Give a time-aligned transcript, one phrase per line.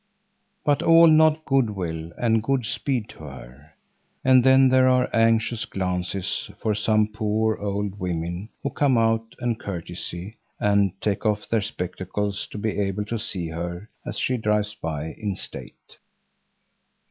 [0.65, 3.75] But all nod good will and god speed to her.
[4.25, 9.59] And then there are anxious glances from some poor, old women, who come out and
[9.59, 14.73] curtsey and take off their spectacles to be able to see her as she drives
[14.73, 15.99] by in state.